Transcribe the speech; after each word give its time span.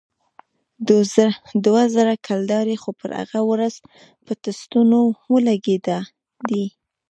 دوه 1.65 1.83
زره 1.95 2.13
کلدارې 2.27 2.75
خو 2.81 2.89
پر 2.99 3.09
هغه 3.19 3.39
ورځ 3.49 3.75
په 4.25 4.31
ټسټونو 4.43 4.99
ولگېدې. 5.33 5.99